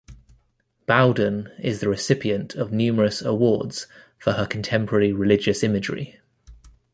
Bowden 0.87 1.51
is 1.59 1.79
the 1.79 1.87
recipient 1.87 2.55
of 2.55 2.71
numerous 2.71 3.21
awards 3.21 3.85
for 4.17 4.31
her 4.33 4.47
contemporary 4.47 5.13
religious 5.13 5.61
imagery. 5.61 6.19